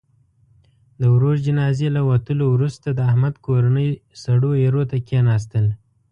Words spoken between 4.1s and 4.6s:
سړو